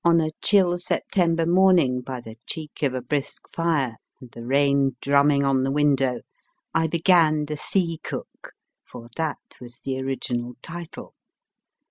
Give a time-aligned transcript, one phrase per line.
[0.03, 4.95] On a chill September morning, by the cheek of a brisk fire, and the rain
[4.99, 6.21] drumming on the window,
[6.73, 8.53] I began The Sea Cook,
[8.83, 11.13] for that was the original title.